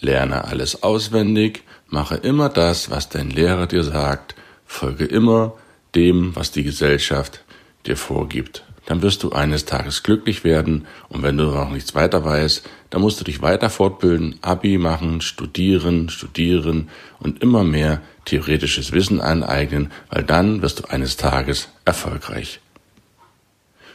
[0.00, 4.34] Lerne alles auswendig, mache immer das, was dein Lehrer dir sagt,
[4.64, 5.54] folge immer
[5.94, 7.42] dem, was die Gesellschaft
[7.86, 8.64] dir vorgibt.
[8.86, 13.02] Dann wirst du eines Tages glücklich werden und wenn du noch nichts weiter weißt, dann
[13.02, 19.90] musst du dich weiter fortbilden, Abi machen, studieren, studieren und immer mehr theoretisches Wissen aneignen,
[20.08, 22.60] weil dann wirst du eines Tages erfolgreich.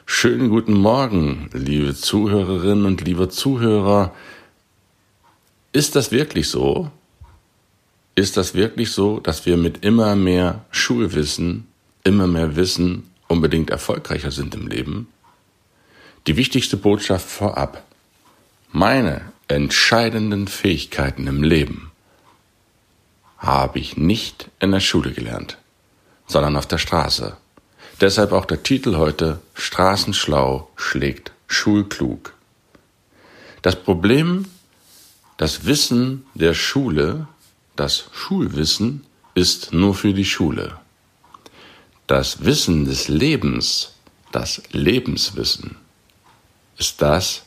[0.05, 4.13] Schönen guten Morgen, liebe Zuhörerinnen und liebe Zuhörer.
[5.73, 6.91] Ist das wirklich so?
[8.13, 11.67] Ist das wirklich so, dass wir mit immer mehr Schulwissen,
[12.03, 15.07] immer mehr Wissen unbedingt erfolgreicher sind im Leben?
[16.27, 17.83] Die wichtigste Botschaft vorab.
[18.71, 21.91] Meine entscheidenden Fähigkeiten im Leben
[23.39, 25.57] habe ich nicht in der Schule gelernt,
[26.27, 27.35] sondern auf der Straße.
[27.99, 32.33] Deshalb auch der Titel heute Straßenschlau schlägt Schulklug.
[33.63, 34.45] Das Problem
[35.43, 37.27] das Wissen der Schule,
[37.75, 39.03] das Schulwissen,
[39.35, 40.77] ist nur für die Schule.
[42.07, 43.93] Das Wissen des Lebens,
[44.31, 45.75] das Lebenswissen,
[46.77, 47.43] ist das,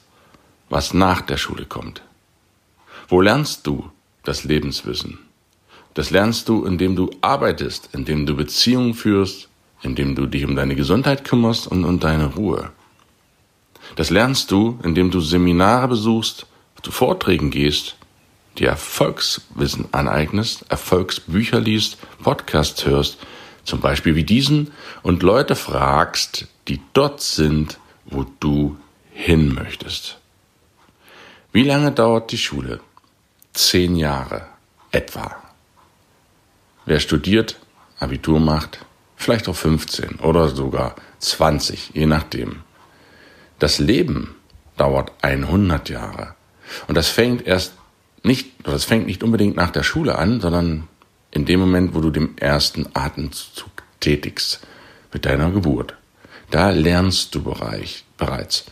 [0.69, 2.03] was nach der Schule kommt.
[3.09, 3.91] Wo lernst du
[4.25, 5.19] das Lebenswissen?
[5.95, 9.49] Das lernst du, indem du arbeitest, indem du Beziehungen führst,
[9.81, 12.73] indem du dich um deine Gesundheit kümmerst und um deine Ruhe.
[13.95, 16.47] Das lernst du, indem du Seminare besuchst,
[16.87, 17.97] zu Vorträgen gehst,
[18.59, 23.19] dir Erfolgswissen aneignest, Erfolgsbücher liest, Podcasts hörst,
[23.65, 24.71] zum Beispiel wie diesen,
[25.03, 28.77] und Leute fragst, die dort sind, wo du
[29.13, 30.21] hin möchtest.
[31.51, 32.79] Wie lange dauert die Schule?
[33.53, 34.47] Zehn Jahre
[34.93, 35.35] etwa.
[36.85, 37.59] Wer studiert,
[37.99, 38.87] Abitur macht,
[39.17, 42.63] vielleicht auch 15 oder sogar 20, je nachdem.
[43.59, 44.37] Das Leben
[44.77, 46.37] dauert 100 Jahre.
[46.89, 47.75] Und das fängt erst
[48.23, 50.89] nicht, das fängt nicht unbedingt nach der Schule an, sondern
[51.31, 54.61] in dem Moment, wo du den ersten Atemzug tätigst
[55.13, 55.95] mit deiner Geburt.
[56.51, 58.65] Da lernst du bereits.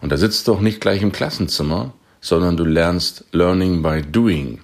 [0.00, 4.60] Und da sitzt du auch nicht gleich im Klassenzimmer, sondern du lernst Learning by Doing,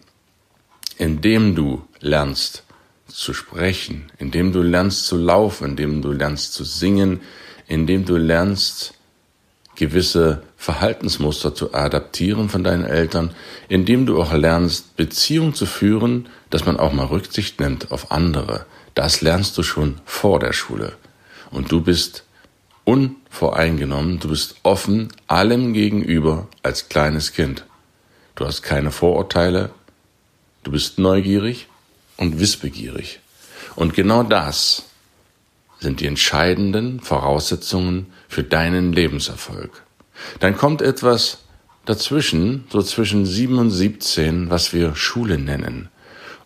[0.97, 2.65] indem du lernst
[3.07, 7.21] zu sprechen, indem du lernst zu laufen, indem du lernst zu singen,
[7.67, 8.95] indem du lernst
[9.79, 13.31] gewisse Verhaltensmuster zu adaptieren von deinen Eltern,
[13.69, 18.67] indem du auch lernst, Beziehung zu führen, dass man auch mal Rücksicht nimmt auf andere.
[18.95, 20.95] Das lernst du schon vor der Schule.
[21.51, 22.25] Und du bist
[22.85, 27.65] unvoreingenommen, du bist offen allem gegenüber als kleines Kind.
[28.35, 29.71] Du hast keine Vorurteile,
[30.65, 31.69] du bist neugierig
[32.17, 33.21] und wissbegierig.
[33.77, 34.85] Und genau das
[35.81, 39.85] sind die entscheidenden Voraussetzungen für deinen Lebenserfolg.
[40.41, 41.45] Dann kommt etwas
[41.85, 45.89] dazwischen, so zwischen sieben und siebzehn, was wir Schule nennen.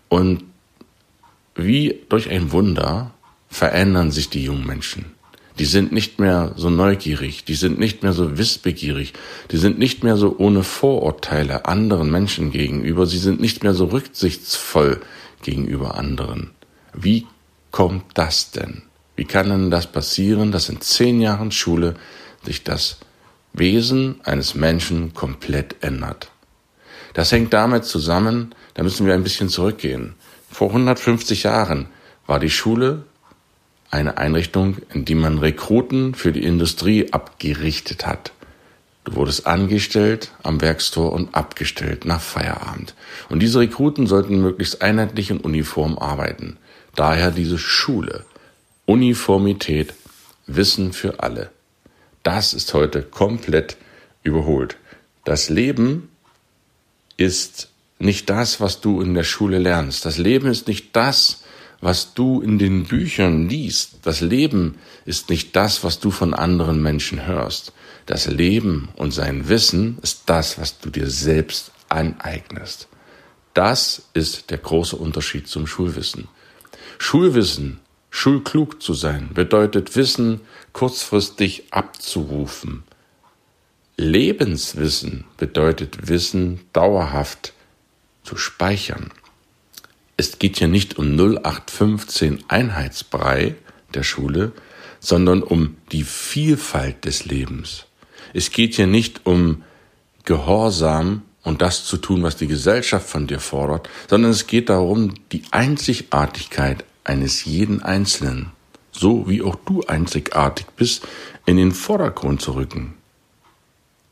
[0.08, 0.44] Und
[1.54, 3.12] wie durch ein Wunder
[3.48, 5.06] verändern sich die jungen Menschen.
[5.58, 9.12] Die sind nicht mehr so neugierig, die sind nicht mehr so wissbegierig,
[9.50, 13.86] die sind nicht mehr so ohne Vorurteile anderen Menschen gegenüber, sie sind nicht mehr so
[13.86, 15.00] rücksichtsvoll
[15.42, 16.52] gegenüber anderen.
[16.94, 17.26] Wie
[17.70, 18.82] kommt das denn?
[19.16, 21.94] Wie kann denn das passieren, dass in zehn Jahren Schule
[22.44, 22.98] sich das
[23.52, 26.30] Wesen eines Menschen komplett ändert?
[27.14, 30.14] Das hängt damit zusammen, da müssen wir ein bisschen zurückgehen.
[30.50, 31.88] Vor 150 Jahren
[32.26, 33.04] war die Schule
[33.90, 38.32] eine Einrichtung, in die man Rekruten für die Industrie abgerichtet hat.
[39.04, 42.94] Du wurdest angestellt am Werkstor und abgestellt nach Feierabend.
[43.28, 46.56] Und diese Rekruten sollten möglichst einheitlich und uniform arbeiten.
[46.94, 48.24] Daher diese Schule.
[48.86, 49.94] Uniformität,
[50.46, 51.50] Wissen für alle.
[52.22, 53.76] Das ist heute komplett
[54.22, 54.76] überholt.
[55.24, 56.08] Das Leben
[57.16, 57.68] ist
[57.98, 60.04] nicht das, was du in der Schule lernst.
[60.04, 61.44] Das Leben ist nicht das,
[61.80, 63.98] was du in den Büchern liest.
[64.02, 67.72] Das Leben ist nicht das, was du von anderen Menschen hörst.
[68.06, 72.88] Das Leben und sein Wissen ist das, was du dir selbst aneignest.
[73.54, 76.28] Das ist der große Unterschied zum Schulwissen.
[76.98, 77.80] Schulwissen
[78.14, 80.42] Schulklug zu sein bedeutet Wissen
[80.74, 82.84] kurzfristig abzurufen.
[83.96, 87.54] Lebenswissen bedeutet Wissen dauerhaft
[88.22, 89.10] zu speichern.
[90.18, 93.56] Es geht hier nicht um 0815 Einheitsbrei
[93.94, 94.52] der Schule,
[95.00, 97.86] sondern um die Vielfalt des Lebens.
[98.34, 99.64] Es geht hier nicht um
[100.24, 105.14] Gehorsam und das zu tun, was die Gesellschaft von dir fordert, sondern es geht darum,
[105.32, 108.50] die Einzigartigkeit eines jeden Einzelnen,
[108.92, 111.06] so wie auch du einzigartig bist,
[111.46, 112.94] in den Vordergrund zu rücken.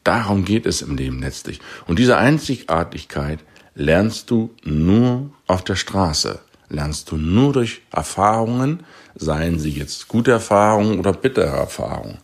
[0.04, 1.60] Darum geht es im Leben letztlich.
[1.87, 3.40] Und diese Einzigartigkeit
[3.75, 8.84] lernst du nur auf der Straße, lernst du nur durch Erfahrungen,
[9.14, 12.19] seien sie jetzt gute Erfahrungen oder bittere Erfahrungen.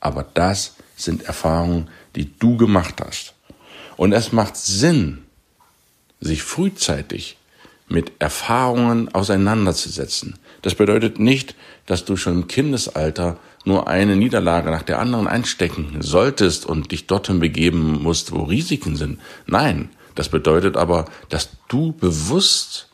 [0.00, 3.34] Aber das sind Erfahrungen, die du gemacht hast.
[3.96, 5.22] Und es macht Sinn,
[6.20, 7.36] sich frühzeitig
[7.90, 10.38] mit Erfahrungen auseinanderzusetzen.
[10.62, 11.54] Das bedeutet nicht,
[11.86, 17.06] dass du schon im Kindesalter nur eine Niederlage nach der anderen einstecken solltest und dich
[17.06, 19.18] dorthin begeben musst, wo Risiken sind.
[19.46, 22.88] Nein, das bedeutet aber, dass du bewusst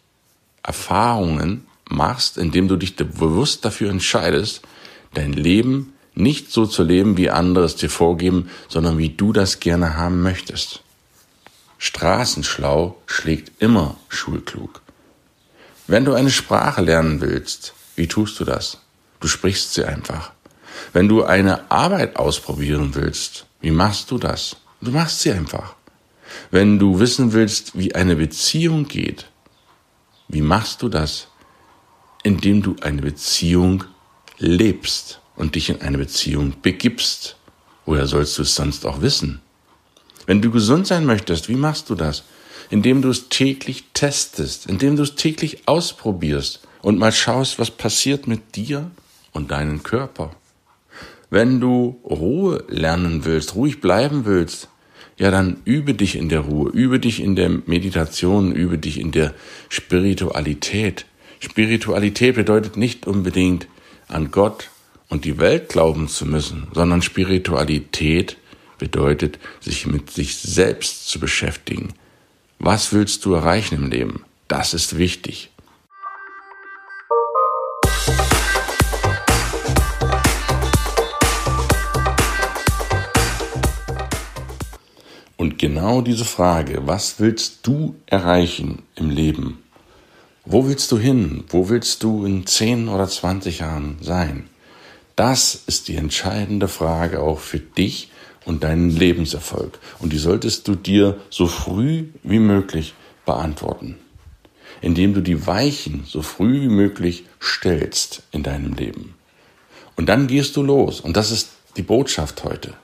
[0.63, 4.63] Erfahrungen machst, indem du dich bewusst dafür entscheidest,
[5.15, 9.61] dein Leben nicht so zu leben, wie andere es dir vorgeben, sondern wie du das
[9.61, 10.83] gerne haben möchtest.
[11.79, 14.81] Straßenschlau schlägt immer schulklug.
[15.87, 18.79] Wenn du eine Sprache lernen willst, wie tust du das?
[19.21, 20.33] Du sprichst sie einfach.
[20.93, 24.57] Wenn du eine Arbeit ausprobieren willst, wie machst du das?
[24.81, 25.75] Du machst sie einfach.
[26.51, 29.27] Wenn du wissen willst, wie eine Beziehung geht,
[30.29, 31.29] wie machst du das?
[32.23, 33.85] Indem du eine Beziehung
[34.39, 37.37] lebst und dich in eine Beziehung begibst.
[37.85, 39.41] Woher sollst du es sonst auch wissen?
[40.27, 42.25] Wenn du gesund sein möchtest, wie machst du das?
[42.71, 48.27] Indem du es täglich testest, indem du es täglich ausprobierst und mal schaust, was passiert
[48.27, 48.91] mit dir
[49.33, 50.31] und deinem Körper.
[51.31, 54.69] Wenn du Ruhe lernen willst, ruhig bleiben willst,
[55.19, 59.13] ja, dann übe dich in der Ruhe, übe dich in der Meditation, übe dich in
[59.13, 59.35] der
[59.71, 61.07] Spiritualität.
[61.41, 63.67] Spiritualität bedeutet nicht unbedingt
[64.09, 64.71] an Gott
[65.09, 68.37] und die Welt glauben zu müssen, sondern Spiritualität
[68.79, 71.95] bedeutet, sich mit sich selbst zu beschäftigen.
[72.59, 74.25] Was willst du erreichen im Leben?
[74.49, 75.51] Das ist wichtig.
[85.37, 89.63] Und genau diese Frage, was willst du erreichen im Leben?
[90.47, 91.45] Wo willst du hin?
[91.49, 94.49] Wo willst du in 10 oder 20 Jahren sein?
[95.15, 98.11] Das ist die entscheidende Frage auch für dich
[98.47, 99.79] und deinen Lebenserfolg.
[99.99, 102.95] Und die solltest du dir so früh wie möglich
[103.27, 103.99] beantworten,
[104.81, 109.15] indem du die Weichen so früh wie möglich stellst in deinem Leben.
[109.97, 111.01] Und dann gehst du los.
[111.01, 112.75] Und das ist die Botschaft heute.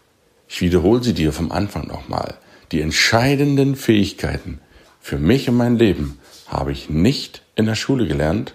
[0.49, 2.35] Ich wiederhole sie dir vom Anfang nochmal.
[2.73, 4.61] Die entscheidenden Fähigkeiten
[5.01, 8.55] für mich und mein Leben habe ich nicht in der Schule gelernt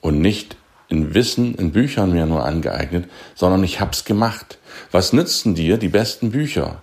[0.00, 0.56] und nicht
[0.88, 4.58] in Wissen, in Büchern mir nur angeeignet, sondern ich hab's gemacht.
[4.90, 6.82] Was nützen dir die besten Bücher?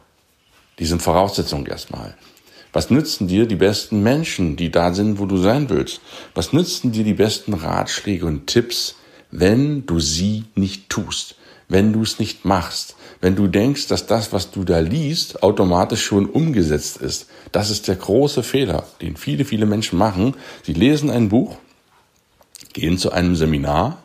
[0.79, 2.15] Die sind Voraussetzung erstmal.
[2.73, 6.01] Was nützen dir die besten Menschen, die da sind, wo du sein willst?
[6.35, 8.95] Was nützen dir die besten Ratschläge und Tipps,
[9.31, 11.35] wenn du sie nicht tust,
[11.69, 12.97] wenn du es nicht machst?
[13.21, 17.27] wenn du denkst, dass das, was du da liest, automatisch schon umgesetzt ist.
[17.51, 20.35] Das ist der große Fehler, den viele, viele Menschen machen.
[20.63, 21.57] Sie lesen ein Buch,
[22.73, 24.03] gehen zu einem Seminar,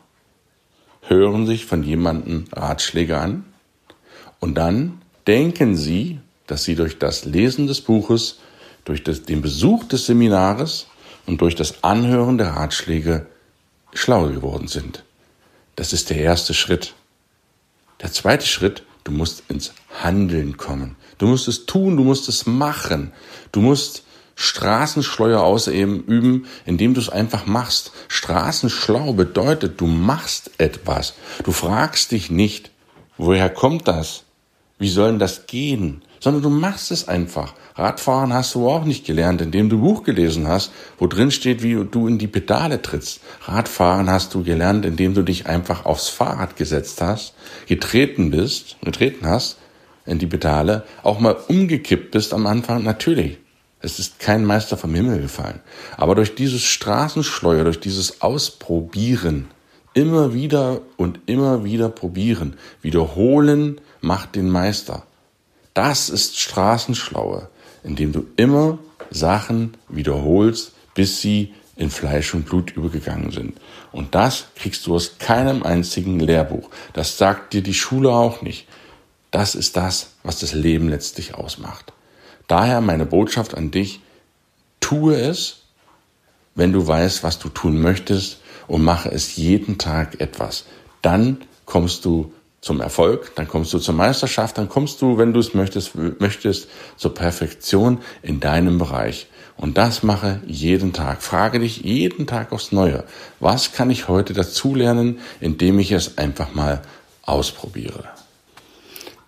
[1.03, 3.45] hören sich von jemandem Ratschläge an
[4.43, 8.41] und dann denken sie, dass sie durch das Lesen des Buches,
[8.85, 10.89] durch das, den Besuch des Seminares
[11.27, 13.27] und durch das Anhören der Ratschläge
[13.95, 15.05] schlau geworden sind.
[15.77, 16.95] Das ist der erste Schritt.
[18.03, 19.73] Der zweite Schritt Du musst ins
[20.03, 20.97] Handeln kommen.
[21.19, 23.13] Du musst es tun, du musst es machen.
[23.51, 24.05] Du musst
[24.37, 27.93] Straßenschleuer ausüben, indem du es einfach machst.
[28.09, 31.15] Straßenschlau bedeutet, du machst etwas.
[31.45, 32.71] Du fragst dich nicht,
[33.19, 34.25] woher kommt das?
[34.83, 36.03] Wie soll denn das gehen?
[36.19, 37.55] Sondern du machst es einfach.
[37.77, 41.87] Radfahren hast du auch nicht gelernt, indem du Buch gelesen hast, wo drin steht, wie
[41.89, 43.21] du in die Pedale trittst.
[43.43, 47.35] Radfahren hast du gelernt, indem du dich einfach aufs Fahrrad gesetzt hast,
[47.69, 49.59] getreten bist, getreten hast
[50.05, 53.39] in die Pedale, auch mal umgekippt bist am Anfang, natürlich.
[53.79, 55.61] Es ist kein Meister vom Himmel gefallen.
[55.97, 59.47] Aber durch dieses Straßenschleuer, durch dieses Ausprobieren,
[59.95, 65.05] immer wieder und immer wieder probieren, wiederholen macht den Meister.
[65.73, 67.49] Das ist Straßenschlaue
[67.85, 68.79] indem du immer
[69.11, 73.59] Sachen wiederholst, bis sie in Fleisch und Blut übergegangen sind.
[73.93, 76.69] Und das kriegst du aus keinem einzigen Lehrbuch.
[76.93, 78.67] Das sagt dir die Schule auch nicht.
[79.31, 81.93] Das ist das, was das Leben letztlich ausmacht.
[82.47, 84.01] Daher meine Botschaft an dich,
[84.81, 85.63] tu tue es,
[86.55, 90.67] wenn du weißt, was du tun möchtest und mache es jeden Tag etwas.
[91.01, 95.41] Dann kommst du zum Erfolg, dann kommst du zur Meisterschaft, dann kommst du, wenn du
[95.41, 99.27] es möchtest, möchtest, zur Perfektion in deinem Bereich.
[99.57, 101.23] Und das mache jeden Tag.
[101.23, 103.05] Frage dich jeden Tag aufs Neue.
[103.41, 106.83] Was kann ich heute dazulernen, indem ich es einfach mal
[107.23, 108.05] ausprobiere?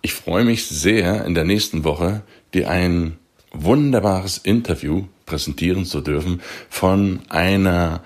[0.01, 2.21] Ich freue mich sehr, in der nächsten Woche
[2.53, 3.17] dir ein
[3.51, 8.01] wunderbares Interview präsentieren zu dürfen von einer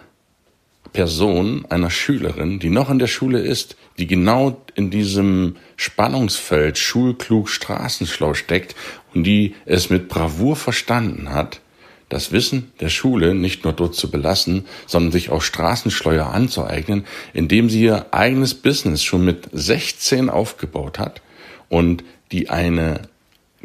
[0.93, 7.50] Person, einer Schülerin, die noch in der Schule ist, die genau in diesem Spannungsfeld schulklug,
[7.50, 8.75] straßenschlau steckt
[9.13, 11.62] und die es mit Bravour verstanden hat,
[12.10, 17.69] das Wissen der Schule nicht nur dort zu belassen, sondern sich auch Straßenschleuer anzueignen, indem
[17.69, 21.22] sie ihr eigenes Business schon mit 16 aufgebaut hat
[21.69, 23.03] und die eine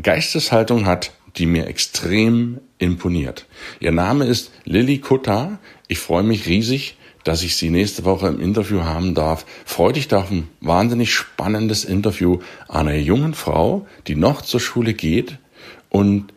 [0.01, 3.47] Geisteshaltung hat, die mir extrem imponiert.
[3.81, 5.59] Ihr Name ist Lilly Kutta.
[5.89, 9.47] Ich freue mich riesig, dass ich sie nächste Woche im Interview haben darf.
[9.65, 12.39] Freue dich auf ein wahnsinnig spannendes Interview
[12.69, 15.39] einer jungen Frau, die noch zur Schule geht
[15.89, 16.33] und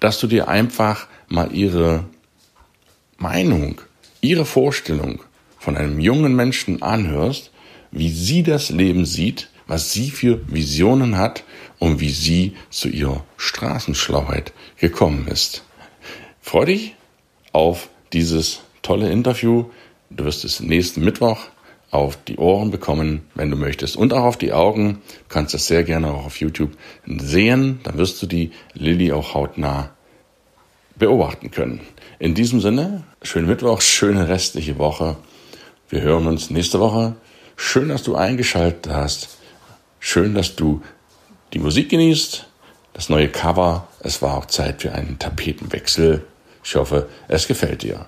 [0.00, 2.04] dass du dir einfach mal ihre
[3.18, 3.80] Meinung,
[4.20, 5.20] ihre Vorstellung
[5.58, 7.52] von einem jungen Menschen anhörst,
[7.92, 11.44] wie sie das Leben sieht, was sie für Visionen hat
[11.78, 15.64] und wie sie zu ihrer Straßenschlauheit gekommen ist.
[16.40, 16.96] Freu dich
[17.52, 19.66] auf dieses tolle Interview.
[20.10, 21.38] Du wirst es nächsten Mittwoch
[21.90, 23.96] auf die Ohren bekommen, wenn du möchtest.
[23.96, 25.02] Und auch auf die Augen.
[25.08, 26.72] Du kannst das sehr gerne auch auf YouTube
[27.06, 27.80] sehen.
[27.84, 29.90] Dann wirst du die Lilly auch hautnah
[30.96, 31.80] beobachten können.
[32.18, 35.16] In diesem Sinne, schönen Mittwoch, schöne restliche Woche.
[35.88, 37.16] Wir hören uns nächste Woche.
[37.56, 39.38] Schön, dass du eingeschaltet hast.
[40.00, 40.82] Schön, dass du
[41.52, 42.46] die Musik genießt,
[42.94, 43.86] das neue Cover.
[44.00, 46.24] Es war auch Zeit für einen Tapetenwechsel.
[46.64, 48.06] Ich hoffe, es gefällt dir.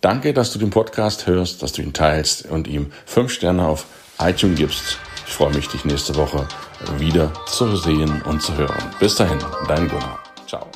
[0.00, 3.86] Danke, dass du den Podcast hörst, dass du ihn teilst und ihm fünf Sterne auf
[4.20, 4.98] iTunes gibst.
[5.26, 6.46] Ich freue mich, dich nächste Woche
[6.98, 8.94] wieder zu sehen und zu hören.
[9.00, 10.20] Bis dahin, dein Gunnar.
[10.46, 10.66] Ciao.